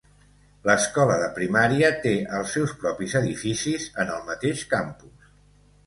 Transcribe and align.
L'escola 0.69 1.17
de 1.23 1.27
primària 1.35 1.93
té 2.07 2.15
els 2.39 2.57
seus 2.57 2.75
propis 2.83 3.17
edificis 3.23 3.89
en 4.05 4.15
el 4.19 4.29
mateix 4.35 4.69
campus. 4.77 5.35